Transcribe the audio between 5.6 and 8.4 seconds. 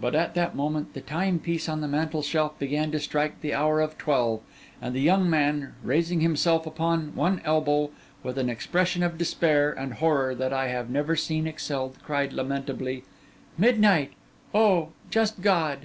raising himself upon one elbow, with